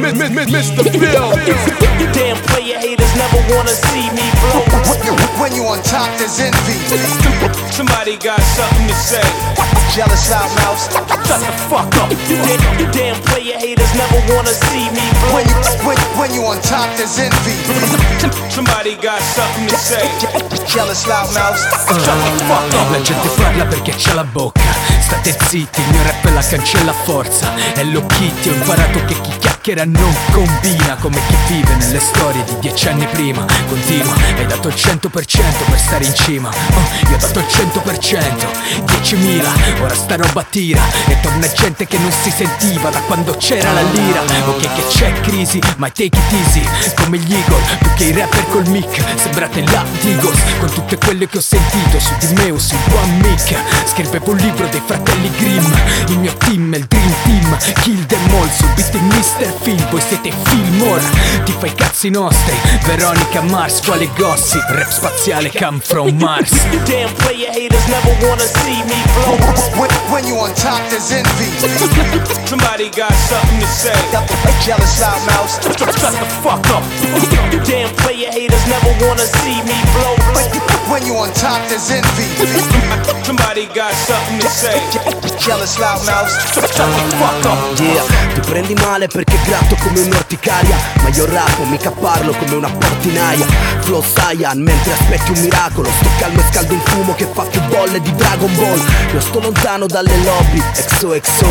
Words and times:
Mr. 0.00 0.82
Bill. 0.96 1.28
You 2.00 2.08
damn 2.12 2.36
player 2.48 2.78
haters 2.80 3.14
never 3.16 3.40
wanna 3.52 3.74
see 3.74 4.08
me 4.16 4.24
blow. 4.40 4.64
When 5.38 5.54
you 5.54 5.64
on 5.64 5.82
top, 5.82 6.08
there's 6.18 6.40
envy. 6.40 6.80
Somebody 7.70 8.16
got 8.16 8.40
something 8.56 8.88
to 8.88 8.94
say. 8.94 9.24
Jealous 9.92 10.30
loudmouths. 10.30 10.88
Shut 11.26 11.40
the 11.40 11.52
fuck 11.68 11.94
up. 12.00 12.10
You 12.28 12.36
damn, 12.40 12.80
you 12.80 12.86
damn 12.92 13.16
player 13.28 13.58
haters 13.58 13.92
never 13.94 14.18
wanna 14.32 14.54
see 14.68 14.88
me 14.90 15.04
blow. 15.20 15.34
When 15.34 15.44
you 15.48 15.56
when, 15.84 15.98
when 16.16 16.30
you 16.34 16.44
on 16.44 16.60
top, 16.62 16.88
there's 16.96 17.18
envy. 17.18 17.56
Somebody 18.48 18.96
got 18.96 19.20
something 19.20 19.68
to 19.68 19.76
say. 19.76 20.08
Jealous 20.66 21.04
loudmouths. 21.06 21.68
Shut 21.88 22.18
the 22.24 22.44
fuck 22.48 22.74
up. 22.74 22.90
La 22.90 23.00
gente 23.02 23.28
parla 23.36 23.64
perché 23.66 23.94
c'ha 23.96 24.14
la 24.14 24.24
bocca 24.24 24.60
State 25.00 25.36
zitti, 25.48 25.80
il 25.80 25.90
mio 25.90 26.02
rap 26.02 26.26
è 26.26 26.30
la 26.30 26.42
cancella 26.42 26.92
forza 26.92 27.54
È 27.72 27.82
Kitty, 27.82 28.48
ho 28.50 28.54
imparato 28.54 29.04
che 29.04 29.20
chi 29.20 29.38
chiacchiera 29.38 29.84
non 29.90 30.14
combina 30.32 30.96
Come 30.96 31.18
chi 31.26 31.54
vive 31.54 31.74
nelle 31.76 32.00
storie 32.00 32.44
di 32.44 32.56
dieci 32.60 32.88
anni 32.88 33.06
prima. 33.06 33.44
Continua, 33.68 34.14
hai 34.36 34.46
dato 34.46 34.68
il 34.68 34.74
100% 34.74 35.08
per 35.10 35.78
stare 35.78 36.04
in 36.04 36.14
cima. 36.14 36.48
Oh, 36.48 37.08
Io 37.08 37.16
ho 37.16 37.18
dato 37.18 37.38
il 37.38 37.46
100%, 37.46 38.48
10.000 38.84 39.82
Ora 39.82 39.94
sta 39.94 40.16
roba 40.16 40.42
tira. 40.42 40.82
E 41.06 41.18
torna 41.20 41.50
gente 41.52 41.86
che 41.86 41.98
non 41.98 42.12
si 42.12 42.30
sentiva 42.30 42.90
da 42.90 43.00
quando 43.00 43.34
c'era 43.36 43.72
la 43.72 43.82
lira. 43.82 44.20
Ok 44.46 44.60
che 44.74 44.86
c'è 44.88 45.12
crisi, 45.20 45.60
ma 45.76 45.88
take 45.88 46.16
it 46.16 46.32
easy. 46.32 46.62
Come 46.96 47.18
gli 47.18 47.32
Eagle, 47.32 47.62
più 47.78 47.94
che 47.94 48.04
i 48.04 48.12
rapper 48.12 48.46
col 48.48 48.68
mic. 48.68 49.02
Sembrate 49.16 49.62
la 49.66 49.84
Digos 50.00 50.38
Con 50.58 50.72
tutte 50.72 50.96
quelle 50.96 51.28
che 51.28 51.38
ho 51.38 51.40
sentito 51.40 51.98
su 51.98 52.12
di 52.18 52.32
me 52.34 52.50
o 52.50 52.58
su 52.58 52.74
One 52.90 53.28
Mic 53.28 53.54
Scrivevo 53.86 54.30
un 54.30 54.36
libro 54.36 54.66
dei 54.68 54.82
fratelli 54.84 55.30
Grimm. 55.36 55.72
Il 56.08 56.18
mio 56.18 56.34
team 56.36 56.74
è 56.74 56.78
il 56.78 56.84
Dream 56.84 57.14
Team. 57.24 57.56
Kill 57.82 58.06
them 58.06 58.34
all, 58.34 58.50
subito 58.50 58.96
il 58.96 59.02
Mr. 59.04 59.52
Phil 59.80 59.88
Voi 59.88 60.00
siete 60.00 60.32
Fillmore, 60.44 61.02
ti 61.44 61.54
fai 61.58 61.74
cazzi 61.74 62.10
nostri 62.10 62.54
Veronica 62.84 63.40
Mars, 63.40 63.80
quale 63.80 64.10
gossip 64.16 64.64
Rap 64.68 64.90
spaziale 64.90 65.50
come 65.50 65.80
from 65.80 66.16
Mars 66.18 66.50
You 66.70 66.80
damn 66.84 67.12
player 67.14 67.50
haters 67.50 67.86
never 67.86 68.12
wanna 68.26 68.44
see 68.44 68.82
me 68.84 69.00
blow. 69.14 69.36
When, 69.78 69.88
when 70.10 70.26
you 70.26 70.36
on 70.36 70.52
top, 70.54 70.80
there's 70.90 71.10
envy. 71.10 71.50
Somebody 72.44 72.90
got 72.90 73.12
something 73.12 73.60
to 73.60 73.66
say. 73.66 73.96
Jealous 74.62 75.00
loudmouths. 75.00 75.60
Shut 75.78 76.12
the 76.12 76.26
fuck 76.42 76.66
up. 76.70 76.84
You 77.52 77.60
damn 77.64 77.94
player 77.96 78.30
haters 78.30 78.66
never 78.66 78.92
wanna 79.06 79.24
see 79.40 79.62
me 79.62 79.78
blow. 79.94 80.14
When 80.90 81.06
you 81.06 81.16
on 81.16 81.32
top, 81.32 81.60
there's 81.68 81.90
envy. 81.90 83.16
Somebody 83.30 83.66
got 83.66 83.94
something 83.94 84.40
to 84.40 84.48
say. 84.48 84.74
Jealous 85.38 85.76
the 85.76 85.86
fuck 87.16 87.44
up. 87.46 87.78
Yeah, 87.78 88.04
ti 88.34 88.40
prendi 88.40 88.74
male 88.74 89.06
perché 89.06 89.38
gratto 89.44 89.76
come 89.76 90.00
un'orticaria 90.00 90.76
Ma 91.02 91.08
io 91.08 91.24
rappo, 91.26 91.64
mica 91.64 91.90
parlo 91.92 92.32
come 92.32 92.56
una 92.56 92.68
portinaia. 92.68 93.46
Flow 93.80 94.02
Saiyan, 94.02 94.58
mentre 94.60 94.92
aspetti 94.92 95.30
un 95.30 95.40
miracolo 95.40 95.88
Sto 95.88 96.08
calmo 96.18 96.40
e 96.40 96.44
scaldo 96.50 96.74
un 96.74 96.80
fumo 96.80 97.14
che 97.14 97.28
fa 97.32 97.42
più 97.44 97.60
bolle 97.68 98.00
di 98.00 98.12
Dragon 98.16 98.54
Ball. 98.56 98.80
Io 99.14 99.20
sto 99.20 99.40
lontano 99.40 99.86
dalle 99.86 100.16
lobby, 100.24 100.60
XOXO 100.72 101.46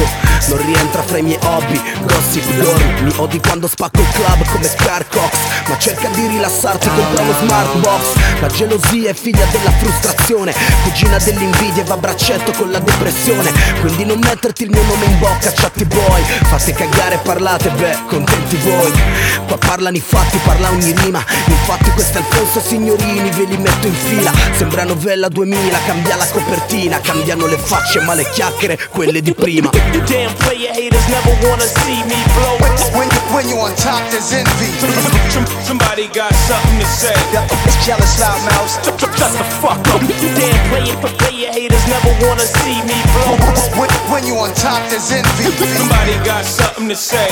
Non 0.49 0.65
rientra 0.65 1.01
fra 1.01 1.17
i 1.17 1.23
miei 1.23 1.39
hobby 1.43 1.81
Gossip 2.03 2.45
Girl, 2.55 3.03
mi 3.03 3.13
odi 3.15 3.39
quando 3.39 3.67
spacco 3.67 4.01
il 4.01 4.09
club 4.11 4.45
come 4.51 4.67
Scar 4.67 5.07
Cox 5.07 5.37
Ma 5.67 5.77
cerca 5.79 6.09
di 6.09 6.27
rilassarti, 6.27 6.89
compra 6.89 7.23
uno 7.23 7.33
smart 7.39 7.75
box. 7.77 8.03
La 8.39 8.47
gelosia 8.47 9.09
è 9.09 9.13
figlia 9.13 9.45
della 9.45 9.71
frustrazione 9.71 10.53
Cugina 10.83 11.17
dell'invidia 11.17 11.68
e 11.77 11.83
va 11.83 11.93
a 11.93 11.97
braccetto 11.97 12.51
con 12.51 12.71
la 12.71 12.79
depressione 12.79 13.51
Quindi 13.81 14.05
non 14.05 14.19
metterti 14.19 14.63
il 14.63 14.69
mio 14.69 14.83
nome 14.83 15.05
in 15.05 15.19
bocca, 15.19 15.51
chatti 15.51 15.85
boy 15.85 16.21
Fate 16.43 16.73
cagare 16.73 17.15
e 17.15 17.17
parlate, 17.19 17.69
beh, 17.69 17.97
contenti 18.07 18.57
voi 18.57 18.91
Qua 19.47 19.57
parlano 19.57 19.97
i 19.97 20.01
fatti, 20.01 20.37
parla 20.43 20.69
ogni 20.69 20.93
rima 21.03 21.23
Infatti 21.45 21.91
questo 21.91 22.17
è 22.17 22.21
Alfonso 22.21 22.61
Signorini, 22.61 23.29
ve 23.29 23.43
li 23.43 23.57
metto 23.57 23.87
in 23.87 23.93
fila 23.93 24.31
Sembra 24.55 24.83
novella 24.83 25.27
2000, 25.27 25.77
cambia 25.85 26.15
la 26.15 26.27
copertina 26.27 26.99
Cambiano 26.99 27.45
le 27.45 27.57
facce 27.57 27.99
ma 28.01 28.13
le 28.13 28.29
chiacchiere, 28.29 28.79
quelle 28.89 29.21
di 29.21 29.33
prima 29.33 29.69
You 29.91 30.01
damn 30.05 30.33
player 30.35 30.71
haters 30.73 31.05
never 31.07 31.33
wanna 31.45 31.65
see 31.65 32.03
me 32.05 32.15
blow. 32.33 32.57
When 32.93 33.07
when 33.31 33.47
you 33.47 33.57
on 33.57 33.73
top, 33.75 34.01
there's 34.09 34.31
envy. 34.33 34.69
Some- 35.29 35.45
Somebody 35.63 36.07
got 36.13 36.33
something 36.47 36.79
to 36.79 36.85
say. 36.85 37.13
Jealous 37.85 38.19
loudmouths. 38.19 38.79
Shut 38.99 39.31
the 39.37 39.43
fuck 39.61 39.79
up. 39.93 40.01
Damn 40.37 40.69
player 40.69 40.95
player 41.17 41.48
haters 41.51 41.85
never 41.87 42.11
wanna 42.25 42.45
see 42.45 42.81
me 42.83 42.97
blow. 43.13 43.35
When, 43.77 43.89
when 44.11 44.23
you 44.25 44.35
on 44.37 44.53
top, 44.53 44.81
there's 44.89 45.11
envy. 45.11 45.51
Somebody 45.77 46.15
got 46.25 46.45
something 46.45 46.87
to 46.89 46.95
say. 46.95 47.27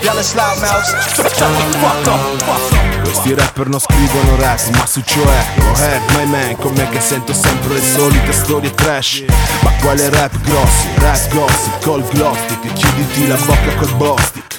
Jealous 0.00 0.34
loudmouths. 0.34 0.90
Shut 1.14 1.24
the 1.24 1.78
fuck 1.78 2.06
up. 2.08 2.20
Fuck 2.42 2.72
up. 2.72 2.90
Questi 3.02 3.34
rapper 3.34 3.68
non 3.68 3.80
scrivono 3.80 4.36
rap, 4.36 4.60
ma 4.76 4.86
su 4.86 5.02
cioè 5.04 5.44
Go 5.56 5.72
ahead 5.72 6.00
my 6.12 6.26
man, 6.26 6.56
con 6.56 6.72
me 6.74 6.88
che 6.90 7.00
sento 7.00 7.32
sempre 7.32 7.74
le 7.74 7.82
solite 7.82 8.32
storie 8.32 8.72
trash 8.74 9.24
Ma 9.62 9.72
quale 9.80 10.08
rap 10.10 10.38
grossi, 10.42 10.86
rap 10.96 11.28
gossip, 11.30 11.82
col 11.82 12.02
glow 12.10 12.34
stick 12.34 12.72
Chiuditi 12.72 13.26
la 13.26 13.36
bocca 13.36 13.74
col 13.74 13.94
bostic 13.96 14.49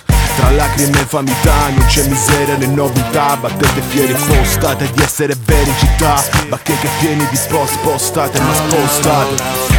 tra 0.42 0.52
lacrime 0.52 0.98
e 0.98 1.02
infamità 1.02 1.70
non 1.70 1.86
c'è 1.86 2.08
miseria 2.08 2.58
né 2.58 2.66
nobiltà 2.66 3.38
Battete 3.38 3.82
fieri 3.90 4.12
e 4.12 4.16
postate 4.16 4.90
di 4.92 5.02
essere 5.02 5.36
veri 5.46 5.70
in 5.70 5.78
città. 5.78 6.24
Bacheche 6.48 6.90
pieni 7.00 7.28
di 7.30 7.40
post 7.48 7.78
postate 7.80 8.40
ma 8.40 8.54
spostate. 8.54 9.36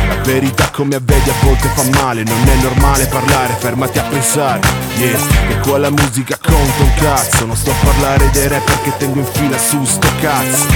La 0.08 0.14
verità 0.22 0.70
come 0.70 0.98
vedi 1.02 1.30
a 1.30 1.34
volte 1.42 1.68
fa 1.68 1.82
male. 2.02 2.22
Non 2.22 2.48
è 2.48 2.54
normale 2.62 3.06
parlare, 3.06 3.56
fermati 3.58 3.98
a 3.98 4.02
pensare. 4.02 4.60
Yeah, 4.96 5.18
che 5.48 5.58
qua 5.60 5.78
la 5.78 5.90
musica 5.90 6.38
conta 6.40 6.82
un 6.82 6.94
cazzo. 6.94 7.46
Non 7.46 7.56
sto 7.56 7.70
a 7.70 7.84
parlare 7.84 8.30
dei 8.30 8.48
rapper 8.48 8.82
che 8.82 8.92
tengo 8.98 9.18
in 9.18 9.26
fila 9.26 9.58
su 9.58 9.84
sto 9.84 10.08
cazzo. 10.20 10.66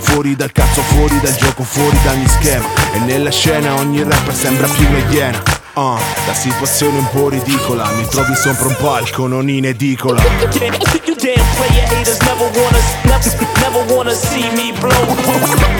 Fuori 0.00 0.36
dal 0.36 0.52
cazzo, 0.52 0.82
fuori 0.82 1.18
dal 1.20 1.34
gioco, 1.34 1.62
fuori 1.62 1.98
da 2.02 2.10
ogni 2.10 2.28
schema. 2.28 2.66
E 2.92 2.98
nella 2.98 3.30
scena 3.30 3.74
ogni 3.74 4.02
rapper 4.02 4.34
sembra 4.34 4.66
più 4.68 4.86
una 4.86 4.98
iena 5.10 5.61
Ah, 5.74 5.98
la 6.26 6.34
situazione 6.34 6.98
è 6.98 7.00
un 7.00 7.08
po' 7.08 7.30
ridicola 7.30 7.88
Mi 7.92 8.06
trovi 8.06 8.34
sopra 8.34 8.66
un 8.66 8.76
palco, 8.76 9.26
non 9.26 9.48
in 9.48 9.64
edicola 9.64 10.20
You 10.20 10.48
damn, 10.48 10.74
you 11.06 11.14
damn 11.16 11.42
player 11.56 11.86
haters 11.88 12.18
never 12.20 12.50
wanna 12.60 12.78
never, 13.04 13.48
never 13.56 13.94
wanna 13.94 14.12
see 14.12 14.50
me 14.52 14.72
blow. 14.78 14.92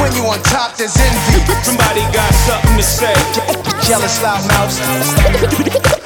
When 0.01 0.15
you 0.17 0.25
on 0.25 0.41
top, 0.45 0.77
there's 0.77 0.97
envy. 0.97 1.45
Somebody 1.63 2.01
got 2.13 2.33
something 2.33 2.77
to 2.77 2.83
say. 2.83 3.13
Jealous 3.83 4.19
loudmouths. 4.23 4.81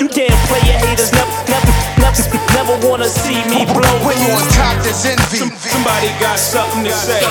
You 0.01 0.09
damn 0.09 0.35
player 0.49 0.79
haters 0.83 1.13
never 1.13 1.31
never 1.47 1.73
never 2.03 2.23
never 2.55 2.89
wanna 2.89 3.09
see 3.09 3.39
me 3.47 3.67
blow. 3.67 3.95
When 4.03 4.19
you 4.19 4.35
on 4.35 4.49
top, 4.59 4.83
there's 4.83 5.05
envy. 5.05 5.39
Somebody 5.39 6.11
got 6.19 6.39
something 6.39 6.83
to 6.85 6.93
say. 6.93 7.23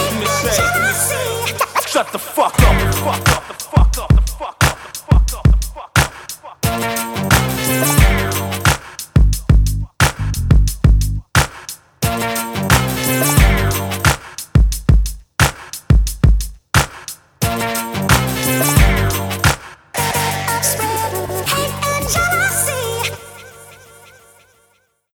Shut 1.86 2.12
the 2.14 2.20
fuck 2.20 2.56
up. 2.62 3.45